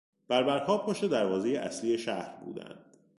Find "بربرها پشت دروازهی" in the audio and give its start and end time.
0.27-1.57